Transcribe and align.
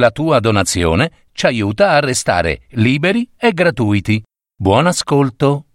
La 0.00 0.10
tua 0.10 0.40
donazione 0.40 1.10
ci 1.32 1.44
aiuta 1.44 1.90
a 1.90 2.00
restare 2.00 2.62
liberi 2.70 3.28
e 3.36 3.52
gratuiti. 3.52 4.22
Buon 4.56 4.86
ascolto. 4.86 5.66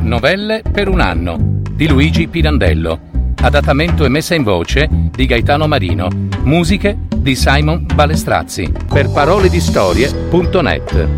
Novelle 0.00 0.62
per 0.62 0.88
un 0.88 1.00
anno 1.00 1.36
di 1.70 1.86
Luigi 1.86 2.26
Pirandello. 2.26 3.34
Adattamento 3.42 4.06
e 4.06 4.08
messa 4.08 4.34
in 4.34 4.44
voce 4.44 4.88
di 4.90 5.26
Gaetano 5.26 5.66
Marino. 5.66 6.08
Musiche 6.42 7.00
di 7.14 7.36
Simon 7.36 7.84
Balestrazzi. 7.84 8.72
Per 8.88 9.10
parole 9.10 9.50
di 9.50 9.60
storie.net. 9.60 11.08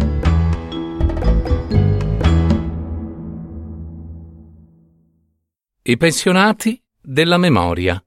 I 5.82 5.96
pensionati 5.96 6.82
della 7.01 7.39
memoria. 7.39 8.03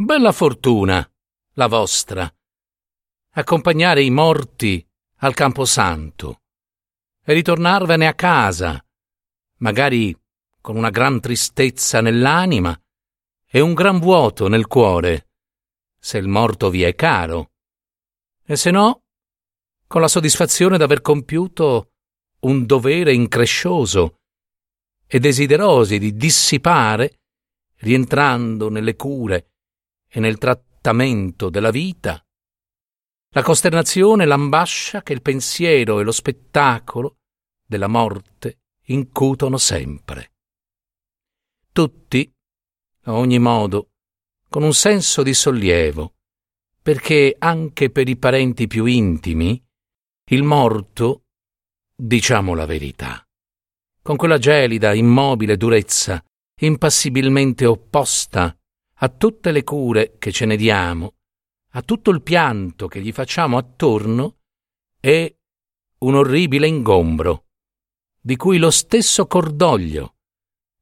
Bella 0.00 0.30
fortuna, 0.30 1.04
la 1.54 1.66
vostra, 1.66 2.32
accompagnare 3.30 4.00
i 4.00 4.10
morti 4.10 4.88
al 5.16 5.34
Camposanto. 5.34 6.42
E 7.24 7.32
ritornarvene 7.32 8.06
a 8.06 8.14
casa, 8.14 8.80
magari 9.56 10.16
con 10.60 10.76
una 10.76 10.90
gran 10.90 11.18
tristezza 11.18 12.00
nell'anima 12.00 12.80
e 13.44 13.58
un 13.58 13.74
gran 13.74 13.98
vuoto 13.98 14.46
nel 14.46 14.68
cuore, 14.68 15.30
se 15.98 16.18
il 16.18 16.28
morto 16.28 16.70
vi 16.70 16.84
è 16.84 16.94
caro, 16.94 17.50
e 18.44 18.54
se 18.54 18.70
no, 18.70 19.02
con 19.88 20.00
la 20.00 20.06
soddisfazione 20.06 20.78
d'aver 20.78 21.00
compiuto 21.00 21.94
un 22.42 22.66
dovere 22.66 23.12
increscioso 23.12 24.20
e 25.08 25.18
desiderosi 25.18 25.98
di 25.98 26.14
dissipare, 26.14 27.22
rientrando 27.78 28.68
nelle 28.68 28.94
cure 28.94 29.54
e 30.08 30.20
nel 30.20 30.38
trattamento 30.38 31.50
della 31.50 31.70
vita, 31.70 32.22
la 33.32 33.42
costernazione 33.42 34.22
e 34.22 34.26
l'ambascia 34.26 35.02
che 35.02 35.12
il 35.12 35.22
pensiero 35.22 36.00
e 36.00 36.04
lo 36.04 36.12
spettacolo 36.12 37.18
della 37.64 37.86
morte 37.86 38.60
incutono 38.86 39.58
sempre. 39.58 40.32
Tutti, 41.70 42.32
a 43.02 43.12
ogni 43.12 43.38
modo, 43.38 43.90
con 44.48 44.62
un 44.62 44.72
senso 44.72 45.22
di 45.22 45.34
sollievo, 45.34 46.14
perché 46.80 47.36
anche 47.38 47.90
per 47.90 48.08
i 48.08 48.16
parenti 48.16 48.66
più 48.66 48.86
intimi, 48.86 49.62
il 50.30 50.42
morto, 50.42 51.24
diciamo 51.94 52.54
la 52.54 52.64
verità, 52.64 53.22
con 54.00 54.16
quella 54.16 54.38
gelida, 54.38 54.94
immobile 54.94 55.58
durezza, 55.58 56.24
impassibilmente 56.60 57.66
opposta 57.66 58.57
a 59.00 59.08
tutte 59.08 59.52
le 59.52 59.62
cure 59.62 60.16
che 60.18 60.32
ce 60.32 60.44
ne 60.44 60.56
diamo, 60.56 61.14
a 61.72 61.82
tutto 61.82 62.10
il 62.10 62.22
pianto 62.22 62.88
che 62.88 63.00
gli 63.00 63.12
facciamo 63.12 63.56
attorno, 63.56 64.38
è 64.98 65.32
un 65.98 66.14
orribile 66.14 66.66
ingombro, 66.66 67.46
di 68.20 68.36
cui 68.36 68.58
lo 68.58 68.70
stesso 68.70 69.26
cordoglio, 69.26 70.16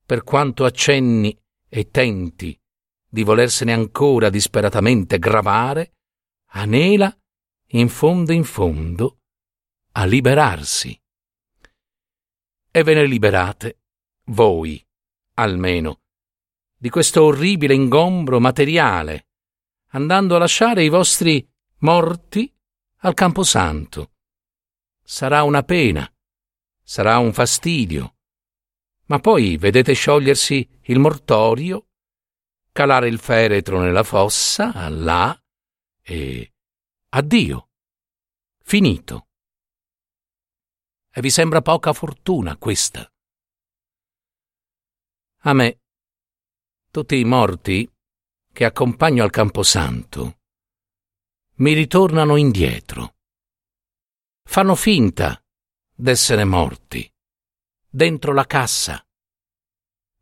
per 0.05 0.23
quanto 0.23 0.65
accenni 0.65 1.37
e 1.69 1.91
tenti 1.91 2.59
di 3.09 3.23
volersene 3.23 3.73
ancora 3.73 4.31
disperatamente 4.31 5.19
gravare, 5.19 5.97
anela 6.53 7.15
in 7.71 7.89
fondo 7.89 8.33
in 8.33 8.45
fondo 8.45 9.19
a 9.93 10.05
liberarsi. 10.05 10.99
E 12.71 12.83
ve 12.83 12.95
ne 12.95 13.07
liberate, 13.07 13.81
voi, 14.27 14.83
almeno, 15.35 16.03
di 16.77 16.91
questo 16.91 17.25
orribile 17.25 17.75
ingombro 17.75 18.39
materiale, 18.39 19.29
andando 19.91 20.37
a 20.37 20.39
lasciare 20.39 20.85
i 20.85 20.89
vostri 20.89 21.49
morti 21.79 22.53
al 22.99 23.15
Camposanto. 23.15 24.13
Sarà 25.03 25.43
una 25.43 25.63
pena, 25.63 26.11
sarà 26.83 27.19
un 27.19 27.33
fastidio, 27.33 28.17
ma 29.07 29.19
poi 29.21 29.57
vedete 29.57 29.93
sciogliersi 29.93 30.69
il 30.83 30.99
mortorio, 30.99 31.89
calare 32.73 33.09
il 33.09 33.19
feretro 33.19 33.81
nella 33.81 34.03
fossa, 34.03 34.89
là, 34.89 35.41
e 36.03 36.53
addio. 37.11 37.71
Finito. 38.63 39.29
E 41.11 41.21
vi 41.21 41.31
sembra 41.31 41.63
poca 41.63 41.93
fortuna 41.93 42.57
questa? 42.57 43.11
A 45.43 45.53
me 45.53 45.81
tutti 46.97 47.19
i 47.19 47.25
morti 47.25 47.87
che 48.51 48.65
accompagno 48.65 49.23
al 49.23 49.29
Camposanto 49.29 50.39
mi 51.57 51.75
ritornano 51.75 52.37
indietro. 52.37 53.17
Fanno 54.43 54.75
finta 54.75 55.39
d'essere 55.95 56.45
morti, 56.45 57.07
dentro 57.87 58.33
la 58.33 58.47
cassa. 58.47 59.07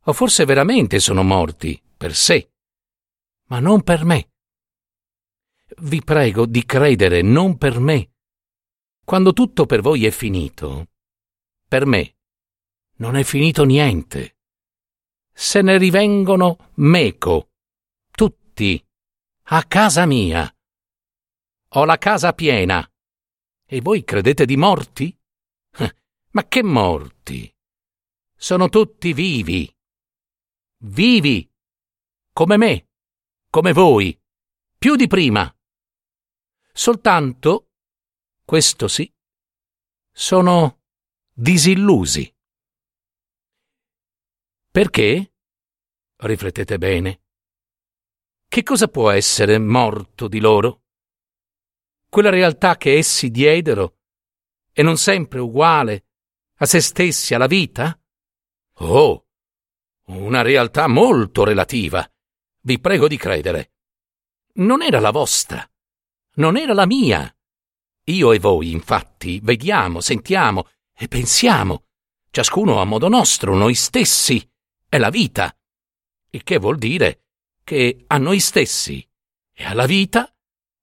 O 0.07 0.13
forse 0.13 0.45
veramente 0.47 0.99
sono 0.99 1.23
morti 1.23 1.81
per 1.97 2.13
sé, 2.13 2.51
ma 3.51 3.61
non 3.61 3.84
per 3.84 4.05
me. 4.05 4.33
Vi 5.77 6.03
prego 6.03 6.45
di 6.45 6.65
credere 6.65 7.23
non 7.23 7.57
per 7.57 7.79
me. 7.79 8.15
Quando 9.05 9.33
tutto 9.33 9.65
per 9.65 9.81
voi 9.81 10.07
è 10.07 10.11
finito, 10.11 10.89
per 11.69 11.87
me 11.87 12.17
non 12.97 13.15
è 13.15 13.23
finito 13.23 13.63
niente 13.63 14.34
se 15.34 15.62
ne 15.62 15.77
rivengono 15.77 16.71
meco, 16.77 17.50
tutti, 18.11 18.83
a 19.49 19.65
casa 19.65 20.06
mia. 20.06 20.49
Ho 21.71 21.84
la 21.84 21.99
casa 21.99 22.33
piena. 22.33 22.89
E 23.67 23.81
voi 23.81 24.05
credete 24.05 24.47
di 24.47 24.56
morti? 24.56 25.17
Ma 26.31 26.47
che 26.47 26.62
morti? 26.62 27.53
Sono 28.37 28.69
tutti 28.69 29.12
vivi. 29.12 29.71
Vivi. 30.78 31.51
Come 32.33 32.56
me, 32.56 32.89
come 33.49 33.72
voi, 33.72 34.21
più 34.77 34.97
di 34.97 35.06
prima. 35.06 35.53
Soltanto, 36.72 37.71
questo 38.45 38.89
sì, 38.89 39.12
sono 40.12 40.83
disillusi. 41.33 42.34
Perché? 44.75 45.35
Riflettete 46.17 46.79
bene. 46.79 47.23
Che 48.49 48.62
cosa 48.65 48.89
può 48.89 49.09
essere 49.11 49.57
morto 49.61 50.27
di 50.27 50.41
loro? 50.41 50.83
Quella 52.09 52.29
realtà 52.29 52.77
che 52.77 52.97
essi 52.97 53.31
diedero 53.31 53.99
e 54.73 54.83
non 54.83 54.97
sempre 54.97 55.39
uguale 55.39 56.07
a 56.57 56.67
se 56.67 56.81
stessi, 56.81 57.34
alla 57.34 57.47
vita? 57.47 57.97
Oh, 58.79 59.29
una 60.07 60.43
realtà 60.43 60.89
molto 60.89 61.45
relativa. 61.45 62.05
Vi 62.63 62.81
prego 62.81 63.07
di 63.07 63.17
credere. 63.17 63.75
Non 64.55 64.83
era 64.83 64.99
la 64.99 65.13
vostra, 65.13 65.65
non 66.39 66.57
era 66.57 66.75
la 66.75 66.87
mia. 66.87 67.33
Io 68.07 68.33
e 68.33 68.41
voi, 68.41 68.73
infatti, 68.73 69.39
vediamo, 69.41 70.01
sentiamo 70.01 70.69
e 70.93 71.07
pensiamo, 71.07 71.84
ciascuno 72.31 72.81
a 72.81 72.84
modo 72.84 73.07
nostro, 73.07 73.55
noi 73.55 73.77
stessi 73.77 74.45
è 74.94 74.99
la 74.99 75.10
vita, 75.10 75.53
il 76.31 76.44
che 76.44 76.56
vuol 76.59 76.78
dire 76.78 77.25
che 77.65 78.05
a 78.06 78.16
noi 78.16 78.38
stessi 78.38 79.05
e 79.53 79.65
alla 79.65 79.87
vita 79.87 80.32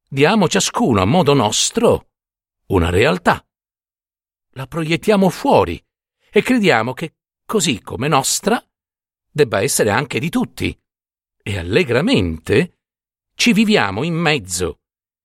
diamo 0.05 0.49
ciascuno 0.49 1.01
a 1.01 1.05
modo 1.05 1.33
nostro 1.33 2.09
una 2.66 2.89
realtà. 2.89 3.41
La 4.55 4.67
proiettiamo 4.67 5.29
fuori 5.29 5.81
e 6.29 6.41
crediamo 6.41 6.91
che, 6.91 7.19
così 7.45 7.81
come 7.81 8.09
nostra, 8.09 8.61
debba 9.31 9.61
essere 9.61 9.91
anche 9.91 10.19
di 10.19 10.29
tutti, 10.29 10.77
e 11.41 11.57
allegramente 11.57 12.79
ci 13.33 13.53
viviamo 13.53 14.03
in 14.03 14.15
mezzo 14.15 14.81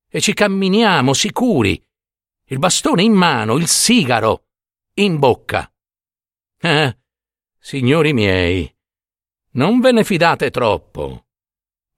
e 0.09 0.21
ci 0.21 0.33
camminiamo 0.33 1.13
sicuri, 1.13 1.85
il 2.45 2.59
bastone 2.61 3.03
in 3.03 3.15
mano, 3.15 3.57
il 3.57 3.67
sigaro 3.67 4.47
in 4.95 5.19
bocca. 5.19 5.69
Eh, 6.61 6.99
signori 7.59 8.13
miei, 8.13 8.75
non 9.57 9.81
ve 9.81 9.93
ne 9.93 10.05
fidate 10.05 10.51
troppo. 10.51 11.27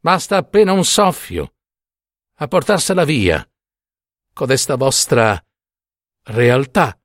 Basta 0.01 0.37
appena 0.37 0.73
un 0.73 0.85
soffio 0.85 1.55
a 2.41 2.47
portarsela 2.47 3.05
via, 3.05 3.47
codesta 4.33 4.77
vostra 4.77 5.45
realtà. 6.23 6.97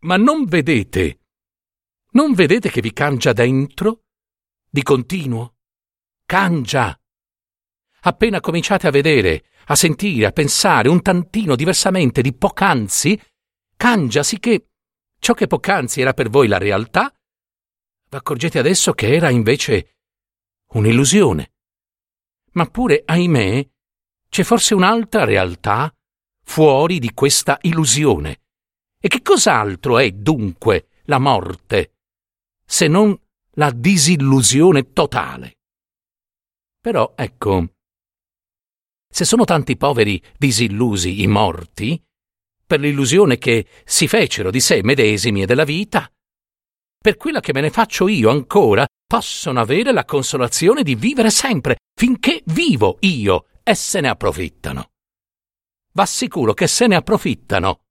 Ma 0.00 0.16
non 0.16 0.46
vedete, 0.46 1.20
non 2.12 2.32
vedete 2.32 2.70
che 2.70 2.80
vi 2.80 2.92
cangia 2.92 3.32
dentro? 3.32 4.04
Di 4.68 4.82
continuo? 4.82 5.56
Cangia. 6.24 6.98
Appena 8.04 8.40
cominciate 8.40 8.86
a 8.86 8.90
vedere, 8.90 9.44
a 9.66 9.76
sentire, 9.76 10.26
a 10.26 10.32
pensare 10.32 10.88
un 10.88 11.02
tantino 11.02 11.54
diversamente 11.54 12.22
di 12.22 12.32
poc'anzi, 12.32 13.20
cangia 13.76 14.22
sì 14.22 14.38
che 14.38 14.68
ciò 15.18 15.34
che 15.34 15.46
poc'anzi 15.46 16.00
era 16.00 16.14
per 16.14 16.30
voi 16.30 16.48
la 16.48 16.58
realtà 16.58 17.14
accorgete 18.16 18.58
adesso 18.58 18.92
che 18.92 19.14
era 19.14 19.30
invece 19.30 19.96
un'illusione. 20.72 21.52
Ma 22.52 22.66
pure, 22.66 23.02
ahimè, 23.04 23.68
c'è 24.28 24.42
forse 24.42 24.74
un'altra 24.74 25.24
realtà 25.24 25.94
fuori 26.44 26.98
di 26.98 27.12
questa 27.12 27.58
illusione. 27.62 28.40
E 28.98 29.08
che 29.08 29.22
cos'altro 29.22 29.98
è 29.98 30.10
dunque 30.10 30.88
la 31.04 31.18
morte 31.18 31.94
se 32.64 32.86
non 32.86 33.18
la 33.52 33.70
disillusione 33.70 34.92
totale? 34.92 35.58
Però 36.80 37.12
ecco, 37.16 37.74
se 39.08 39.24
sono 39.24 39.44
tanti 39.44 39.76
poveri 39.76 40.22
disillusi 40.38 41.22
i 41.22 41.26
morti, 41.26 42.02
per 42.64 42.80
l'illusione 42.80 43.36
che 43.36 43.66
si 43.84 44.08
fecero 44.08 44.50
di 44.50 44.60
sé 44.60 44.82
medesimi 44.82 45.42
e 45.42 45.46
della 45.46 45.64
vita, 45.64 46.10
per 47.02 47.16
quella 47.16 47.40
che 47.40 47.52
me 47.52 47.60
ne 47.60 47.70
faccio 47.70 48.08
io 48.08 48.30
ancora, 48.30 48.86
possono 49.06 49.60
avere 49.60 49.92
la 49.92 50.06
consolazione 50.06 50.82
di 50.82 50.94
vivere 50.94 51.30
sempre, 51.30 51.78
finché 51.94 52.42
vivo 52.46 52.96
io, 53.00 53.48
e 53.62 53.74
se 53.74 54.00
ne 54.00 54.08
approfittano. 54.08 54.92
Va 55.92 56.06
sicuro 56.06 56.54
che 56.54 56.66
se 56.66 56.86
ne 56.86 56.94
approfittano. 56.94 57.84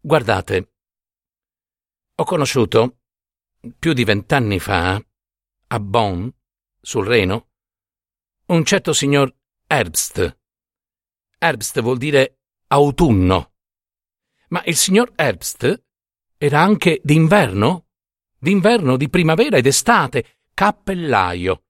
Guardate, 0.00 0.72
ho 2.16 2.24
conosciuto 2.24 2.98
più 3.78 3.92
di 3.92 4.04
vent'anni 4.04 4.58
fa, 4.58 5.00
a 5.68 5.80
Bonn, 5.80 6.28
sul 6.80 7.06
Reno, 7.06 7.50
un 8.46 8.64
certo 8.64 8.92
signor 8.92 9.32
Herbst. 9.66 10.38
Herbst 11.38 11.80
vuol 11.80 11.98
dire 11.98 12.40
autunno. 12.66 13.54
Ma 14.48 14.62
il 14.64 14.76
signor 14.76 15.12
Herbst 15.14 15.84
era 16.44 16.60
anche 16.60 17.00
d'inverno? 17.04 17.86
D'inverno, 18.36 18.96
di 18.96 19.08
primavera 19.08 19.58
ed 19.58 19.66
estate, 19.66 20.38
cappellaio. 20.52 21.66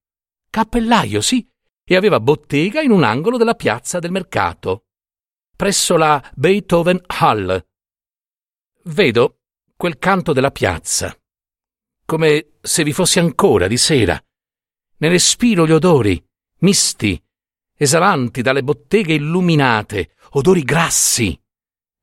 Cappellaio, 0.49 1.21
sì, 1.21 1.47
e 1.85 1.95
aveva 1.95 2.21
bottega 2.21 2.81
in 2.81 2.91
un 2.91 3.05
angolo 3.05 3.37
della 3.37 3.55
piazza 3.55 3.99
del 3.99 4.11
mercato, 4.11 4.87
presso 5.55 5.99
la 5.99 6.27
Beethoven 6.35 6.99
Hall. 7.07 7.63
Vedo 8.85 9.41
quel 9.77 9.99
canto 9.99 10.33
della 10.33 10.51
piazza, 10.51 11.15
come 12.07 12.53
se 12.63 12.83
vi 12.83 12.95
fosse 12.95 13.21
ancora 13.21 13.67
di 13.67 13.77
sera. 13.77 14.19
Ne 14.97 15.09
respiro 15.11 15.67
gli 15.67 15.73
odori, 15.73 16.25
misti, 16.61 17.23
esalanti 17.77 18.41
dalle 18.41 18.63
botteghe 18.63 19.13
illuminate, 19.13 20.15
odori 20.31 20.63
grassi, 20.63 21.39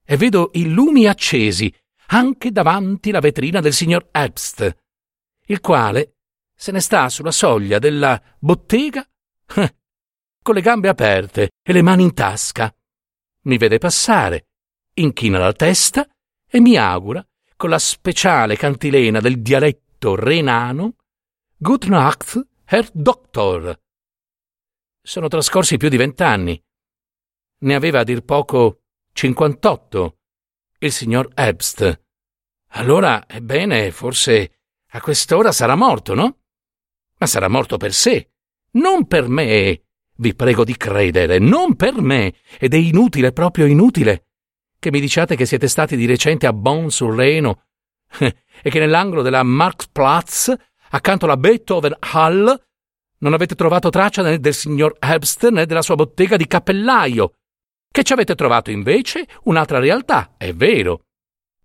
e 0.05 0.17
vedo 0.17 0.51
i 0.53 0.69
lumi 0.69 1.07
accesi 1.07 1.73
anche 2.11 2.51
davanti 2.51 3.11
la 3.11 3.19
vetrina 3.19 3.59
del 3.59 3.73
signor 3.73 4.09
Herbst, 4.11 4.77
il 5.45 5.59
quale 5.59 6.15
se 6.55 6.71
ne 6.71 6.79
sta 6.79 7.09
sulla 7.09 7.31
soglia 7.31 7.79
della 7.79 8.21
bottega 8.39 9.07
con 10.41 10.53
le 10.53 10.61
gambe 10.61 10.89
aperte 10.89 11.51
e 11.61 11.73
le 11.73 11.81
mani 11.81 12.03
in 12.03 12.13
tasca. 12.13 12.73
Mi 13.43 13.57
vede 13.57 13.77
passare, 13.77 14.47
inchina 14.95 15.37
la 15.37 15.53
testa 15.53 16.07
e 16.47 16.59
mi 16.59 16.75
augura, 16.75 17.25
con 17.55 17.69
la 17.69 17.79
speciale 17.79 18.55
cantilena 18.55 19.19
del 19.19 19.41
dialetto 19.41 20.15
renano, 20.15 20.95
Gute 21.55 21.89
Nacht, 21.89 22.47
Herr 22.65 22.89
Doktor. 22.91 23.79
Sono 25.01 25.27
trascorsi 25.27 25.77
più 25.77 25.89
di 25.89 25.97
vent'anni. 25.97 26.61
Ne 27.61 27.75
aveva 27.75 27.99
a 27.99 28.03
dir 28.03 28.23
poco 28.23 28.83
cinquantotto, 29.11 30.18
il 30.79 30.91
signor 30.91 31.29
Herbst. 31.33 32.01
Allora, 32.73 33.25
ebbene, 33.27 33.91
forse 33.91 34.51
a 34.91 35.01
quest'ora 35.01 35.51
sarà 35.51 35.75
morto, 35.75 36.13
no? 36.13 36.37
Ma 37.17 37.27
sarà 37.27 37.47
morto 37.47 37.77
per 37.77 37.93
sé, 37.93 38.31
non 38.71 39.07
per 39.07 39.27
me. 39.27 39.83
Vi 40.15 40.35
prego 40.35 40.63
di 40.63 40.75
credere, 40.75 41.39
non 41.39 41.75
per 41.75 41.99
me. 42.01 42.33
Ed 42.57 42.73
è 42.73 42.77
inutile, 42.77 43.31
proprio 43.31 43.65
inutile, 43.65 44.25
che 44.79 44.91
mi 44.91 44.99
diciate 44.99 45.35
che 45.35 45.45
siete 45.45 45.67
stati 45.67 45.95
di 45.95 46.05
recente 46.05 46.47
a 46.47 46.53
Bonn 46.53 46.87
sul 46.87 47.15
Reno 47.15 47.65
e 48.19 48.69
che 48.69 48.79
nell'angolo 48.79 49.21
della 49.21 49.43
Marktplatz, 49.43 50.53
accanto 50.91 51.25
alla 51.25 51.37
Beethoven 51.37 51.95
Hall, 51.99 52.67
non 53.19 53.33
avete 53.33 53.55
trovato 53.55 53.89
traccia 53.89 54.21
né 54.21 54.39
del 54.39 54.53
signor 54.53 54.95
Herbst 54.99 55.49
né 55.49 55.65
della 55.65 55.81
sua 55.81 55.95
bottega 55.95 56.37
di 56.37 56.47
cappellaio. 56.47 57.33
Che 57.91 58.03
ci 58.03 58.13
avete 58.13 58.35
trovato 58.35 58.69
invece 58.69 59.27
un'altra 59.43 59.79
realtà, 59.79 60.35
è 60.37 60.53
vero. 60.53 61.05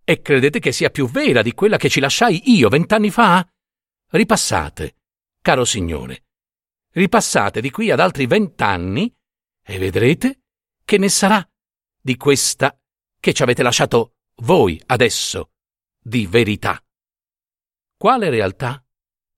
E 0.03 0.21
credete 0.21 0.59
che 0.59 0.73
sia 0.73 0.91
più 0.91 1.09
vera 1.09 1.43
di 1.43 1.53
quella 1.53 1.77
che 1.77 1.89
ci 1.89 2.01
lasciai 2.01 2.55
io 2.57 2.69
vent'anni 2.69 3.11
fa? 3.11 3.47
Ripassate, 4.11 4.97
caro 5.41 5.65
signore, 5.65 6.25
ripassate 6.93 7.61
di 7.61 7.71
qui 7.71 7.91
ad 7.91 8.01
altri 8.01 8.27
vent'anni 8.27 9.13
e 9.67 9.79
vedrete 9.79 10.43
che 10.85 10.99
ne 10.99 11.09
sarà 11.09 11.47
di 12.01 12.17
questa 12.17 12.79
che 13.19 13.33
ci 13.33 13.43
avete 13.43 13.63
lasciato 13.63 14.17
voi 14.43 14.81
adesso, 14.87 15.51
di 16.01 16.27
verità. 16.27 16.83
Quale 17.97 18.29
realtà? 18.29 18.85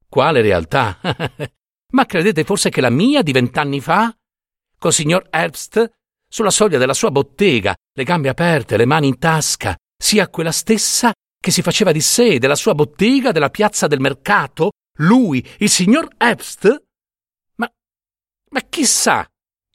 Quale 0.08 0.40
realtà? 0.40 1.00
Ma 1.92 2.06
credete 2.06 2.44
forse 2.44 2.70
che 2.70 2.80
la 2.80 2.90
mia 2.90 3.22
di 3.22 3.32
vent'anni 3.32 3.80
fa, 3.80 4.14
col 4.78 4.92
signor 4.92 5.28
Herbst, 5.30 5.92
sulla 6.36 6.50
soglia 6.50 6.76
della 6.76 6.92
sua 6.92 7.10
bottega, 7.10 7.74
le 7.94 8.04
gambe 8.04 8.28
aperte, 8.28 8.76
le 8.76 8.84
mani 8.84 9.06
in 9.06 9.18
tasca, 9.18 9.74
sia 9.96 10.28
quella 10.28 10.52
stessa 10.52 11.10
che 11.40 11.50
si 11.50 11.62
faceva 11.62 11.92
di 11.92 12.02
sé 12.02 12.38
della 12.38 12.56
sua 12.56 12.74
bottega 12.74 13.32
della 13.32 13.48
piazza 13.48 13.86
del 13.86 14.00
mercato, 14.00 14.72
lui, 14.98 15.42
il 15.60 15.70
signor 15.70 16.06
Herbst? 16.18 16.84
Ma, 17.54 17.72
ma 18.50 18.60
chissà, 18.68 19.26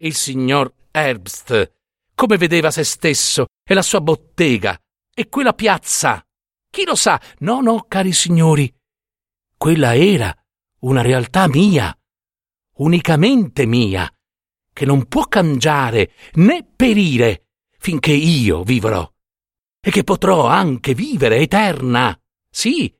il 0.02 0.14
signor 0.14 0.72
Herbst, 0.92 1.72
come 2.14 2.38
vedeva 2.38 2.70
se 2.70 2.84
stesso 2.84 3.48
e 3.68 3.74
la 3.74 3.82
sua 3.82 4.02
bottega 4.02 4.80
e 5.16 5.30
quella 5.30 5.54
piazza? 5.54 6.24
Chi 6.70 6.86
lo 6.86 6.94
sa? 6.94 7.20
No, 7.40 7.62
no, 7.62 7.86
cari 7.88 8.14
signori, 8.14 8.72
quella 9.58 9.96
era 9.96 10.32
una 10.82 11.02
realtà 11.02 11.48
mia 11.48 11.92
unicamente 12.76 13.66
mia, 13.66 14.12
che 14.74 14.86
non 14.86 15.08
può 15.08 15.26
cangiare 15.26 16.12
né 16.34 16.66
perire 16.76 17.48
finché 17.78 18.12
io 18.12 18.64
vivrò, 18.64 19.10
e 19.80 19.92
che 19.92 20.04
potrò 20.04 20.46
anche 20.46 20.94
vivere 20.94 21.38
eterna, 21.38 22.18
sì, 22.50 22.94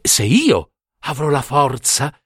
se 0.00 0.24
io 0.24 0.72
avrò 1.04 1.28
la 1.28 1.42
forza 1.42 2.16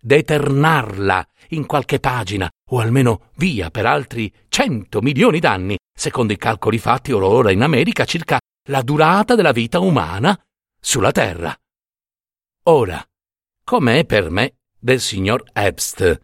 d'eternarla 0.00 1.28
in 1.50 1.66
qualche 1.66 2.00
pagina, 2.00 2.50
o 2.70 2.80
almeno 2.80 3.30
via 3.36 3.70
per 3.70 3.86
altri 3.86 4.32
cento 4.48 5.00
milioni 5.00 5.38
d'anni, 5.38 5.76
secondo 5.94 6.32
i 6.32 6.38
calcoli 6.38 6.78
fatti 6.78 7.12
or 7.12 7.22
ora 7.22 7.52
in 7.52 7.62
America 7.62 8.04
circa 8.04 8.40
la 8.68 8.82
durata 8.82 9.34
della 9.34 9.52
vita 9.52 9.78
umana 9.78 10.38
sulla 10.80 11.12
Terra. 11.12 11.54
Ora, 12.64 13.04
com'è 13.62 14.04
per 14.06 14.30
me 14.30 14.56
del 14.78 15.00
signor 15.00 15.44
Herbst, 15.52 16.20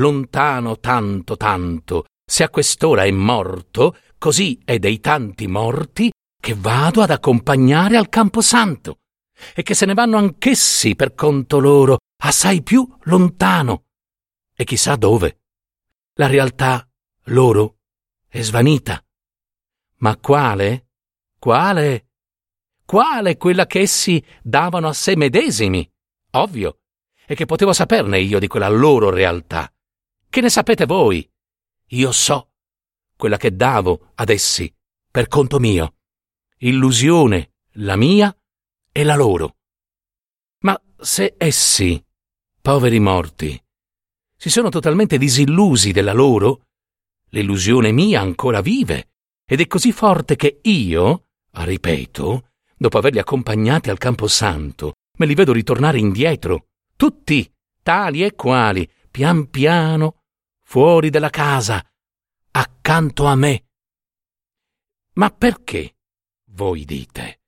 lontano 0.00 0.80
tanto 0.80 1.36
tanto, 1.36 2.06
se 2.24 2.42
a 2.42 2.48
quest'ora 2.48 3.04
è 3.04 3.10
morto, 3.10 3.96
così 4.18 4.58
è 4.64 4.78
dei 4.78 4.98
tanti 4.98 5.46
morti 5.46 6.10
che 6.40 6.54
vado 6.54 7.02
ad 7.02 7.10
accompagnare 7.10 7.96
al 7.96 8.08
Camposanto, 8.08 9.00
e 9.54 9.62
che 9.62 9.74
se 9.74 9.84
ne 9.84 9.94
vanno 9.94 10.16
anch'essi 10.16 10.96
per 10.96 11.14
conto 11.14 11.58
loro, 11.58 11.98
assai 12.22 12.62
più 12.62 12.86
lontano, 13.02 13.84
e 14.54 14.64
chissà 14.64 14.96
dove. 14.96 15.40
La 16.14 16.26
realtà 16.26 16.88
loro 17.24 17.76
è 18.26 18.40
svanita. 18.40 19.04
Ma 19.96 20.16
quale? 20.16 20.88
Quale? 21.38 22.06
Quale 22.86 23.36
quella 23.36 23.66
che 23.66 23.80
essi 23.80 24.24
davano 24.42 24.88
a 24.88 24.92
sé 24.94 25.14
medesimi? 25.14 25.88
Ovvio, 26.32 26.78
e 27.26 27.34
che 27.34 27.44
potevo 27.44 27.72
saperne 27.72 28.18
io 28.18 28.38
di 28.38 28.46
quella 28.46 28.68
loro 28.68 29.10
realtà. 29.10 29.70
Che 30.30 30.40
ne 30.40 30.48
sapete 30.48 30.86
voi? 30.86 31.28
Io 31.88 32.12
so 32.12 32.52
quella 33.16 33.36
che 33.36 33.56
davo 33.56 34.12
ad 34.14 34.28
essi 34.28 34.72
per 35.10 35.26
conto 35.26 35.58
mio. 35.58 35.96
Illusione 36.58 37.54
la 37.74 37.96
mia 37.96 38.32
e 38.92 39.02
la 39.02 39.16
loro. 39.16 39.56
Ma 40.60 40.80
se 41.00 41.34
essi, 41.36 42.00
poveri 42.62 43.00
morti, 43.00 43.60
si 44.36 44.50
sono 44.50 44.68
totalmente 44.68 45.18
disillusi 45.18 45.90
della 45.90 46.12
loro, 46.12 46.68
l'illusione 47.30 47.90
mia 47.90 48.20
ancora 48.20 48.60
vive 48.60 49.14
ed 49.44 49.60
è 49.60 49.66
così 49.66 49.90
forte 49.90 50.36
che 50.36 50.60
io, 50.62 51.26
ripeto, 51.50 52.50
dopo 52.76 52.98
averli 52.98 53.18
accompagnati 53.18 53.90
al 53.90 53.98
Camposanto, 53.98 54.92
me 55.18 55.26
li 55.26 55.34
vedo 55.34 55.52
ritornare 55.52 55.98
indietro 55.98 56.68
tutti, 56.94 57.52
tali 57.82 58.22
e 58.22 58.36
quali, 58.36 58.88
pian 59.10 59.50
piano, 59.50 60.19
fuori 60.70 61.10
della 61.10 61.30
casa, 61.30 61.84
accanto 62.52 63.24
a 63.24 63.34
me. 63.34 63.64
Ma 65.14 65.28
perché, 65.30 65.96
voi 66.52 66.84
dite, 66.84 67.40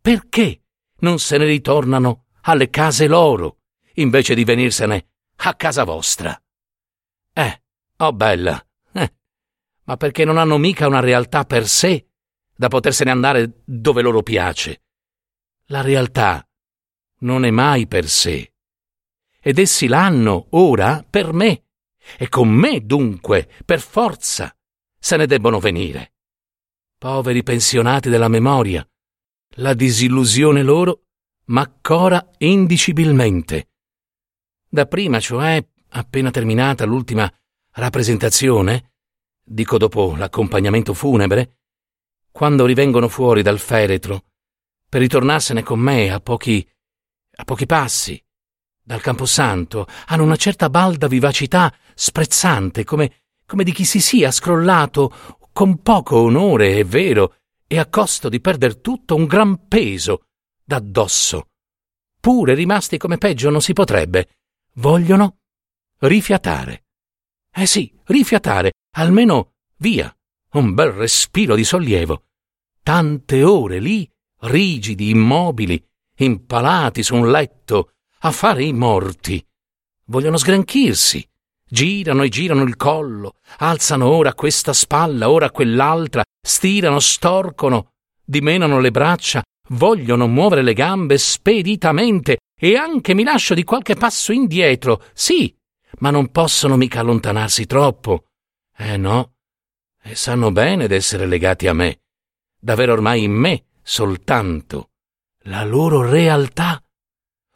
perché 0.00 0.62
non 0.98 1.20
se 1.20 1.38
ne 1.38 1.44
ritornano 1.44 2.26
alle 2.40 2.70
case 2.70 3.06
loro, 3.06 3.60
invece 3.94 4.34
di 4.34 4.42
venirsene 4.42 5.06
a 5.36 5.54
casa 5.54 5.84
vostra? 5.84 6.36
Oh 7.98 8.12
bella, 8.12 8.66
eh, 8.92 9.14
ma 9.84 9.96
perché 9.96 10.24
non 10.24 10.36
hanno 10.36 10.58
mica 10.58 10.88
una 10.88 10.98
realtà 10.98 11.44
per 11.44 11.68
sé 11.68 12.08
da 12.56 12.66
potersene 12.66 13.12
andare 13.12 13.62
dove 13.64 14.02
loro 14.02 14.24
piace. 14.24 14.82
La 15.66 15.80
realtà 15.80 16.44
non 17.18 17.44
è 17.44 17.50
mai 17.50 17.86
per 17.86 18.08
sé. 18.08 18.52
Ed 19.38 19.60
essi 19.60 19.86
l'hanno 19.86 20.48
ora 20.50 21.06
per 21.08 21.32
me. 21.32 21.63
E 22.18 22.28
con 22.28 22.48
me, 22.48 22.84
dunque, 22.84 23.50
per 23.64 23.80
forza, 23.80 24.54
se 24.98 25.16
ne 25.16 25.26
debbono 25.26 25.58
venire. 25.58 26.14
Poveri 26.98 27.42
pensionati 27.42 28.08
della 28.08 28.28
memoria, 28.28 28.86
la 29.56 29.74
disillusione 29.74 30.62
loro 30.62 31.02
m'accora 31.46 32.30
indicibilmente. 32.38 33.68
Dapprima, 34.68 35.20
cioè, 35.20 35.64
appena 35.90 36.30
terminata 36.30 36.84
l'ultima 36.84 37.32
rappresentazione, 37.72 38.92
dico 39.44 39.78
dopo 39.78 40.16
l'accompagnamento 40.16 40.94
funebre, 40.94 41.58
quando 42.32 42.66
rivengono 42.66 43.08
fuori 43.08 43.42
dal 43.42 43.58
feretro, 43.58 44.24
per 44.88 45.00
ritornarsene 45.00 45.62
con 45.62 45.78
me 45.78 46.10
a 46.10 46.20
pochi, 46.20 46.66
a 47.36 47.44
pochi 47.44 47.66
passi, 47.66 48.20
dal 48.82 49.00
Camposanto, 49.00 49.86
hanno 50.06 50.24
una 50.24 50.36
certa 50.36 50.68
balda 50.68 51.06
vivacità 51.06 51.72
sprezzante, 51.94 52.84
come, 52.84 53.22
come 53.46 53.64
di 53.64 53.72
chi 53.72 53.84
si 53.84 54.00
sia 54.00 54.30
scrollato 54.30 55.38
con 55.52 55.82
poco 55.82 56.16
onore, 56.18 56.78
è 56.78 56.84
vero, 56.84 57.36
e 57.66 57.78
a 57.78 57.86
costo 57.86 58.28
di 58.28 58.40
perder 58.40 58.76
tutto 58.76 59.14
un 59.14 59.24
gran 59.26 59.68
peso 59.68 60.26
d'addosso. 60.64 61.48
Pure 62.20 62.54
rimasti 62.54 62.98
come 62.98 63.18
peggio 63.18 63.50
non 63.50 63.60
si 63.60 63.72
potrebbe. 63.72 64.28
Vogliono 64.74 65.38
rifiatare. 65.98 66.84
Eh 67.52 67.66
sì, 67.66 67.92
rifiatare, 68.06 68.72
almeno 68.96 69.52
via, 69.76 70.14
un 70.52 70.74
bel 70.74 70.90
respiro 70.90 71.54
di 71.54 71.64
sollievo. 71.64 72.24
Tante 72.82 73.42
ore 73.42 73.78
lì, 73.78 74.10
rigidi, 74.40 75.10
immobili, 75.10 75.82
impalati 76.16 77.02
su 77.02 77.14
un 77.14 77.30
letto, 77.30 77.92
a 78.20 78.30
fare 78.30 78.64
i 78.64 78.72
morti. 78.72 79.44
Vogliono 80.06 80.36
sgranchirsi. 80.36 81.26
Girano 81.74 82.22
e 82.22 82.28
girano 82.28 82.62
il 82.62 82.76
collo, 82.76 83.34
alzano 83.58 84.06
ora 84.06 84.32
questa 84.32 84.72
spalla, 84.72 85.28
ora 85.28 85.50
quell'altra, 85.50 86.22
stirano, 86.40 87.00
storcono, 87.00 87.94
dimenano 88.24 88.78
le 88.78 88.92
braccia, 88.92 89.42
vogliono 89.70 90.28
muovere 90.28 90.62
le 90.62 90.72
gambe 90.72 91.18
speditamente 91.18 92.38
e 92.56 92.76
anche 92.76 93.12
mi 93.12 93.24
lascio 93.24 93.54
di 93.54 93.64
qualche 93.64 93.96
passo 93.96 94.30
indietro, 94.30 95.02
sì, 95.14 95.52
ma 95.98 96.10
non 96.10 96.30
possono 96.30 96.76
mica 96.76 97.00
allontanarsi 97.00 97.66
troppo. 97.66 98.26
Eh 98.76 98.96
no, 98.96 99.32
e 100.00 100.14
sanno 100.14 100.52
bene 100.52 100.86
d'essere 100.86 101.26
legati 101.26 101.66
a 101.66 101.72
me, 101.72 102.02
d'avere 102.56 102.92
ormai 102.92 103.24
in 103.24 103.32
me 103.32 103.64
soltanto 103.82 104.90
la 105.46 105.64
loro 105.64 106.08
realtà 106.08 106.80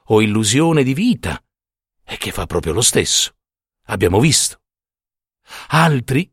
o 0.06 0.20
illusione 0.20 0.82
di 0.82 0.92
vita, 0.92 1.40
e 2.04 2.16
che 2.16 2.32
fa 2.32 2.46
proprio 2.46 2.72
lo 2.72 2.80
stesso. 2.80 3.34
Abbiamo 3.88 4.20
visto. 4.20 4.60
Altri, 5.68 6.30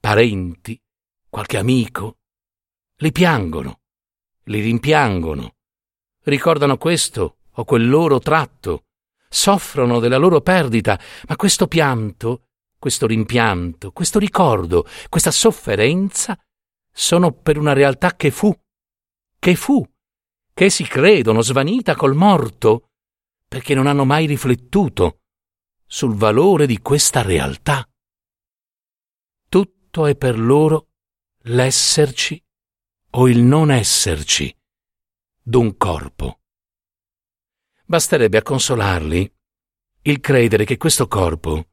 parenti, 0.00 0.80
qualche 1.28 1.56
amico, 1.56 2.18
li 2.96 3.12
piangono, 3.12 3.80
li 4.44 4.60
rimpiangono, 4.60 5.56
ricordano 6.24 6.76
questo 6.76 7.38
o 7.50 7.64
quel 7.64 7.88
loro 7.88 8.18
tratto, 8.18 8.84
soffrono 9.28 9.98
della 9.98 10.18
loro 10.18 10.40
perdita, 10.40 10.98
ma 11.26 11.36
questo 11.36 11.66
pianto 11.66 12.44
questo 12.84 13.06
rimpianto, 13.06 13.92
questo 13.92 14.18
ricordo, 14.18 14.86
questa 15.08 15.30
sofferenza 15.30 16.38
sono 16.92 17.32
per 17.32 17.56
una 17.56 17.72
realtà 17.72 18.14
che 18.14 18.30
fu, 18.30 18.54
che 19.38 19.54
fu, 19.54 19.82
che 20.52 20.68
si 20.68 20.84
credono 20.84 21.40
svanita 21.40 21.96
col 21.96 22.14
morto, 22.14 22.90
perché 23.48 23.72
non 23.72 23.86
hanno 23.86 24.04
mai 24.04 24.26
riflettuto 24.26 25.20
sul 25.86 26.14
valore 26.14 26.66
di 26.66 26.78
questa 26.80 27.22
realtà. 27.22 27.88
Tutto 29.48 30.06
è 30.06 30.16
per 30.16 30.38
loro 30.38 30.90
l'esserci 31.42 32.42
o 33.10 33.28
il 33.28 33.42
non 33.42 33.70
esserci 33.70 34.54
d'un 35.40 35.76
corpo. 35.76 36.40
Basterebbe 37.84 38.38
a 38.38 38.42
consolarli 38.42 39.32
il 40.02 40.20
credere 40.20 40.64
che 40.64 40.76
questo 40.76 41.06
corpo 41.06 41.68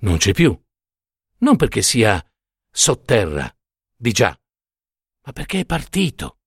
non 0.00 0.16
c'è 0.18 0.32
più. 0.32 0.56
Non 1.38 1.56
perché 1.56 1.82
sia 1.82 2.24
sotterra, 2.70 3.52
di 3.94 4.12
già, 4.12 4.36
ma 5.24 5.32
perché 5.32 5.60
è 5.60 5.64
partito, 5.64 6.38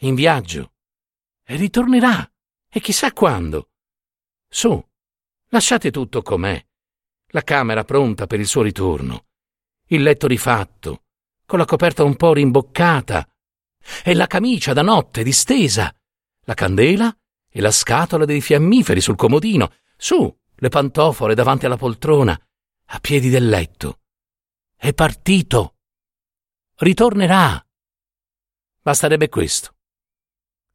in 0.00 0.14
viaggio, 0.14 0.74
e 1.42 1.56
ritornerà, 1.56 2.30
e 2.68 2.80
chissà 2.80 3.12
quando. 3.12 3.70
Su, 4.48 4.82
lasciate 5.54 5.92
tutto 5.92 6.20
com'è, 6.20 6.60
la 7.28 7.42
camera 7.42 7.84
pronta 7.84 8.26
per 8.26 8.40
il 8.40 8.46
suo 8.48 8.62
ritorno, 8.62 9.26
il 9.86 10.02
letto 10.02 10.26
rifatto, 10.26 11.04
con 11.46 11.60
la 11.60 11.64
coperta 11.64 12.02
un 12.02 12.16
po' 12.16 12.32
rimboccata, 12.32 13.24
e 14.02 14.14
la 14.14 14.26
camicia 14.26 14.72
da 14.72 14.82
notte 14.82 15.22
distesa, 15.22 15.94
la 16.46 16.54
candela 16.54 17.16
e 17.48 17.60
la 17.60 17.70
scatola 17.70 18.24
dei 18.24 18.40
fiammiferi 18.40 19.00
sul 19.00 19.14
comodino, 19.14 19.72
su, 19.96 20.36
le 20.56 20.68
pantofole 20.68 21.36
davanti 21.36 21.66
alla 21.66 21.76
poltrona, 21.76 22.36
a 22.86 22.98
piedi 22.98 23.28
del 23.30 23.48
letto. 23.48 24.00
È 24.74 24.92
partito. 24.92 25.76
Ritornerà. 26.78 27.64
Basterebbe 28.82 29.28
questo. 29.28 29.76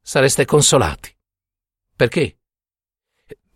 Sareste 0.00 0.46
consolati. 0.46 1.14
Perché? 1.94 2.38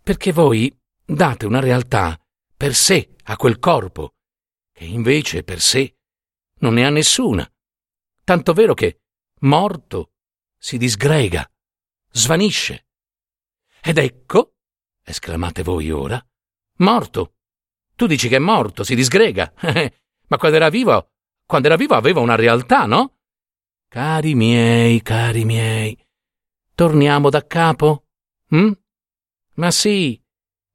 Perché 0.02 0.32
voi 0.32 0.82
date 1.04 1.46
una 1.46 1.60
realtà 1.60 2.18
per 2.56 2.74
sé 2.74 3.14
a 3.24 3.36
quel 3.36 3.58
corpo, 3.58 4.14
che 4.72 4.84
invece 4.84 5.42
per 5.42 5.60
sé 5.60 5.96
non 6.60 6.74
ne 6.74 6.86
ha 6.86 6.90
nessuna. 6.90 7.48
Tanto 8.24 8.52
vero 8.52 8.74
che, 8.74 9.02
morto, 9.40 10.12
si 10.56 10.78
disgrega, 10.78 11.48
svanisce. 12.10 12.86
Ed 13.82 13.98
ecco, 13.98 14.54
esclamate 15.02 15.62
voi 15.62 15.90
ora, 15.90 16.24
morto, 16.78 17.34
tu 17.94 18.06
dici 18.06 18.28
che 18.28 18.36
è 18.36 18.40
morto, 18.40 18.82
si 18.82 18.94
disgrega. 18.94 19.52
Ma 20.26 20.38
quando 20.38 20.56
era 20.56 20.70
vivo, 20.70 21.12
quando 21.44 21.68
era 21.68 21.76
vivo 21.76 21.94
aveva 21.94 22.20
una 22.20 22.34
realtà, 22.34 22.86
no? 22.86 23.18
Cari 23.88 24.34
miei, 24.34 25.02
cari 25.02 25.44
miei, 25.44 25.96
torniamo 26.74 27.28
da 27.28 27.46
capo? 27.46 28.06
Hm? 28.48 28.72
Ma 29.56 29.70
sì, 29.70 30.20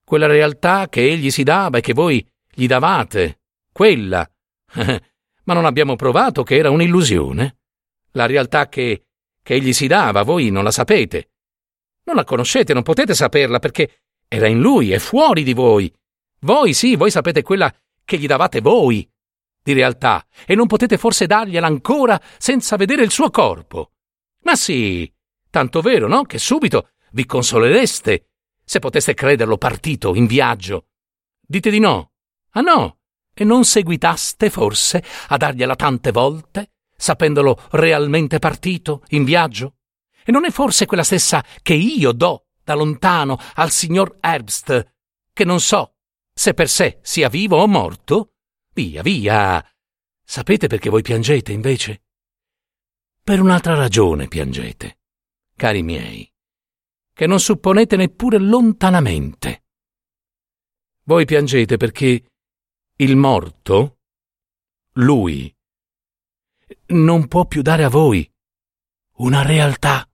quella 0.09 0.25
realtà 0.25 0.89
che 0.89 1.07
egli 1.07 1.29
si 1.29 1.43
dava 1.43 1.77
e 1.77 1.81
che 1.81 1.93
voi 1.93 2.27
gli 2.51 2.65
davate, 2.65 3.41
quella. 3.71 4.27
Ma 5.43 5.53
non 5.53 5.65
abbiamo 5.65 5.95
provato 5.95 6.41
che 6.41 6.55
era 6.55 6.71
un'illusione. 6.71 7.57
La 8.13 8.25
realtà 8.25 8.69
che, 8.69 9.05
che 9.43 9.53
egli 9.53 9.71
si 9.71 9.85
dava, 9.85 10.23
voi 10.23 10.49
non 10.49 10.63
la 10.63 10.71
sapete. 10.71 11.33
Non 12.05 12.15
la 12.15 12.23
conoscete, 12.23 12.73
non 12.73 12.81
potete 12.81 13.13
saperla 13.13 13.59
perché 13.59 14.05
era 14.27 14.47
in 14.47 14.59
lui, 14.59 14.93
è 14.93 14.97
fuori 14.97 15.43
di 15.43 15.53
voi. 15.53 15.93
Voi 16.39 16.73
sì, 16.73 16.95
voi 16.95 17.11
sapete 17.11 17.43
quella 17.43 17.71
che 18.03 18.17
gli 18.17 18.25
davate 18.25 18.61
voi 18.61 19.07
di 19.61 19.73
realtà 19.73 20.25
e 20.47 20.55
non 20.55 20.65
potete 20.65 20.97
forse 20.97 21.27
dargliela 21.27 21.67
ancora 21.67 22.19
senza 22.39 22.77
vedere 22.77 23.03
il 23.03 23.11
suo 23.11 23.29
corpo. 23.29 23.91
Ma 24.41 24.55
sì, 24.55 25.07
tanto 25.51 25.81
vero, 25.81 26.07
no? 26.07 26.23
Che 26.23 26.39
subito 26.39 26.93
vi 27.11 27.27
consolereste 27.27 28.28
se 28.69 28.77
poteste 28.77 29.15
crederlo 29.15 29.57
partito 29.57 30.13
in 30.13 30.27
viaggio. 30.27 30.89
Dite 31.41 31.71
di 31.71 31.79
no. 31.79 32.11
Ah 32.51 32.61
no? 32.61 32.99
E 33.33 33.43
non 33.43 33.65
seguitaste 33.65 34.51
forse 34.51 35.03
a 35.29 35.37
dargliela 35.37 35.75
tante 35.75 36.11
volte, 36.11 36.73
sapendolo 36.95 37.59
realmente 37.71 38.37
partito 38.37 39.01
in 39.07 39.23
viaggio? 39.23 39.77
E 40.23 40.31
non 40.31 40.45
è 40.45 40.51
forse 40.51 40.85
quella 40.85 41.03
stessa 41.03 41.43
che 41.63 41.73
io 41.73 42.11
do 42.11 42.49
da 42.63 42.75
lontano 42.75 43.39
al 43.55 43.71
signor 43.71 44.19
Herbst, 44.21 44.93
che 45.33 45.45
non 45.45 45.59
so 45.59 45.95
se 46.31 46.53
per 46.53 46.69
sé 46.69 46.99
sia 47.01 47.27
vivo 47.27 47.57
o 47.57 47.65
morto? 47.65 48.33
Via, 48.71 49.01
via. 49.01 49.67
Sapete 50.23 50.67
perché 50.67 50.91
voi 50.91 51.01
piangete 51.01 51.51
invece? 51.51 52.03
Per 53.23 53.41
un'altra 53.41 53.73
ragione 53.73 54.27
piangete, 54.27 54.99
cari 55.55 55.81
miei, 55.81 56.31
che 57.19 57.27
non 57.27 57.41
supponete 57.41 57.97
neppure 57.97 58.37
lontanamente. 58.37 59.65
Voi 61.03 61.25
piangete 61.25 61.75
perché 61.75 62.31
il 62.95 63.17
morto, 63.17 63.97
lui, 64.93 65.53
non 66.85 67.27
può 67.27 67.45
più 67.45 67.61
dare 67.61 67.83
a 67.83 67.89
voi 67.89 68.25
una 69.15 69.41
realtà. 69.41 70.09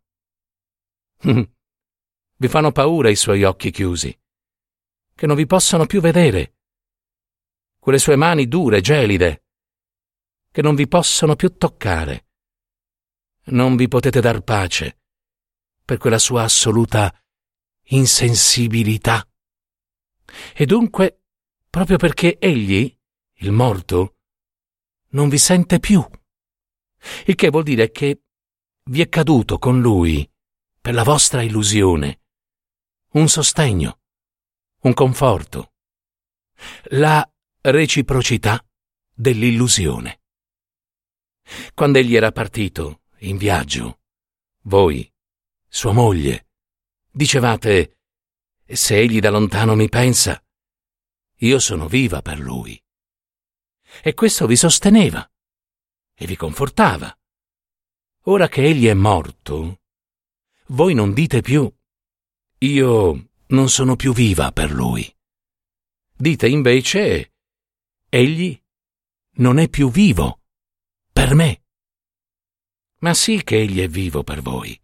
Vi 1.21 2.47
fanno 2.47 2.71
paura 2.71 3.11
i 3.11 3.15
suoi 3.15 3.43
occhi 3.43 3.69
chiusi 3.69 4.19
che 5.13 5.27
non 5.27 5.35
vi 5.35 5.45
possano 5.45 5.85
più 5.85 6.01
vedere. 6.01 6.55
quelle 7.77 7.99
sue 7.99 8.15
mani 8.15 8.47
dure, 8.47 8.81
gelide, 8.81 9.43
che 10.49 10.63
non 10.63 10.73
vi 10.73 10.87
possono 10.87 11.35
più 11.35 11.55
toccare. 11.55 12.29
Non 13.51 13.75
vi 13.75 13.87
potete 13.87 14.21
dar 14.21 14.41
pace 14.41 15.01
per 15.85 15.97
quella 15.97 16.17
sua 16.17 16.43
assoluta 16.43 17.15
insensibilità. 17.89 19.25
E 20.53 20.65
dunque, 20.65 21.21
proprio 21.69 21.97
perché 21.97 22.39
egli, 22.39 22.93
il 23.39 23.51
morto, 23.51 24.17
non 25.09 25.29
vi 25.29 25.37
sente 25.37 25.79
più. 25.79 26.03
Il 27.25 27.35
che 27.35 27.49
vuol 27.49 27.63
dire 27.63 27.91
che 27.91 28.23
vi 28.85 29.01
è 29.01 29.09
caduto 29.09 29.59
con 29.59 29.79
lui, 29.79 30.27
per 30.81 30.93
la 30.93 31.03
vostra 31.03 31.43
illusione, 31.43 32.21
un 33.11 33.27
sostegno, 33.27 33.99
un 34.81 34.93
conforto, 34.93 35.73
la 36.89 37.27
reciprocità 37.61 38.63
dell'illusione. 39.13 40.21
Quando 41.73 41.99
egli 41.99 42.15
era 42.15 42.31
partito, 42.31 43.01
in 43.19 43.37
viaggio, 43.37 43.99
voi, 44.63 45.11
sua 45.75 45.91
moglie, 45.91 46.47
dicevate, 47.11 47.97
se 48.65 48.97
egli 48.97 49.19
da 49.19 49.29
lontano 49.29 49.75
mi 49.75 49.89
pensa, 49.89 50.41
io 51.39 51.59
sono 51.59 51.89
viva 51.89 52.21
per 52.21 52.39
lui. 52.39 52.81
E 54.01 54.13
questo 54.13 54.47
vi 54.47 54.55
sosteneva 54.55 55.29
e 56.13 56.25
vi 56.25 56.37
confortava. 56.37 57.13
Ora 58.27 58.47
che 58.47 58.63
egli 58.63 58.85
è 58.85 58.93
morto, 58.93 59.81
voi 60.67 60.93
non 60.93 61.13
dite 61.13 61.41
più, 61.41 61.69
io 62.59 63.29
non 63.47 63.69
sono 63.69 63.97
più 63.97 64.13
viva 64.13 64.53
per 64.53 64.71
lui. 64.71 65.13
Dite 66.13 66.47
invece, 66.47 67.33
egli 68.07 68.57
non 69.39 69.57
è 69.57 69.67
più 69.67 69.91
vivo 69.91 70.39
per 71.11 71.33
me. 71.33 71.65
Ma 72.99 73.13
sì 73.13 73.43
che 73.43 73.59
egli 73.59 73.81
è 73.81 73.89
vivo 73.89 74.23
per 74.23 74.41
voi. 74.41 74.81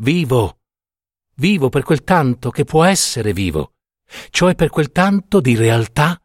Vivo, 0.00 0.60
vivo 1.34 1.68
per 1.68 1.82
quel 1.82 2.02
tanto 2.04 2.50
che 2.50 2.64
può 2.64 2.84
essere 2.84 3.34
vivo, 3.34 3.74
cioè 4.30 4.54
per 4.54 4.70
quel 4.70 4.92
tanto 4.92 5.40
di 5.40 5.54
realtà 5.54 6.18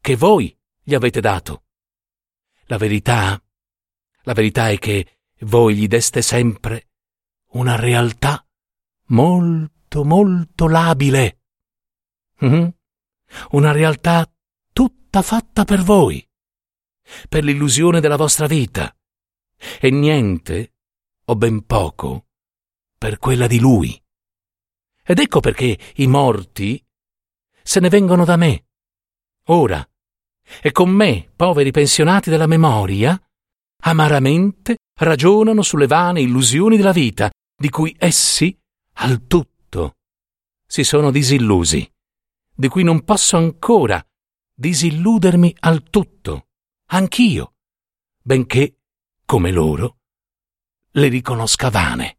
che 0.00 0.14
voi 0.14 0.56
gli 0.80 0.94
avete 0.94 1.20
dato. 1.20 1.64
La 2.66 2.76
verità, 2.76 3.42
la 4.22 4.32
verità 4.34 4.70
è 4.70 4.78
che 4.78 5.18
voi 5.40 5.74
gli 5.74 5.88
deste 5.88 6.22
sempre 6.22 6.90
una 7.54 7.74
realtà 7.74 8.46
molto, 9.06 10.04
molto 10.04 10.68
labile. 10.68 11.40
Mm-hmm. 12.44 12.68
Una 13.50 13.72
realtà 13.72 14.32
tutta 14.72 15.22
fatta 15.22 15.64
per 15.64 15.82
voi, 15.82 16.24
per 17.28 17.42
l'illusione 17.42 17.98
della 17.98 18.16
vostra 18.16 18.46
vita, 18.46 18.96
e 19.80 19.90
niente, 19.90 20.74
o 21.24 21.34
ben 21.34 21.66
poco, 21.66 22.28
per 23.02 23.18
quella 23.18 23.48
di 23.48 23.58
lui. 23.58 24.00
Ed 25.04 25.18
ecco 25.18 25.40
perché 25.40 25.76
i 25.96 26.06
morti 26.06 26.80
se 27.60 27.80
ne 27.80 27.88
vengono 27.88 28.24
da 28.24 28.36
me, 28.36 28.66
ora, 29.46 29.84
e 30.60 30.70
con 30.70 30.88
me, 30.88 31.28
poveri 31.34 31.72
pensionati 31.72 32.30
della 32.30 32.46
memoria, 32.46 33.20
amaramente 33.82 34.76
ragionano 35.00 35.62
sulle 35.62 35.88
vane 35.88 36.20
illusioni 36.20 36.76
della 36.76 36.92
vita, 36.92 37.28
di 37.56 37.70
cui 37.70 37.92
essi, 37.98 38.56
al 38.98 39.26
tutto, 39.26 39.96
si 40.64 40.84
sono 40.84 41.10
disillusi, 41.10 41.84
di 42.54 42.68
cui 42.68 42.84
non 42.84 43.02
posso 43.02 43.36
ancora 43.36 44.00
disilludermi 44.54 45.56
al 45.58 45.82
tutto, 45.90 46.46
anch'io, 46.90 47.54
benché, 48.22 48.76
come 49.24 49.50
loro, 49.50 49.96
le 50.92 51.08
riconosca 51.08 51.68
vane. 51.68 52.18